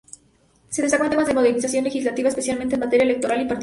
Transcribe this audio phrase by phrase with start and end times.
[0.69, 3.59] Se destacó en temas de modernización legislativa, especialmente en materia electoral y partidaria.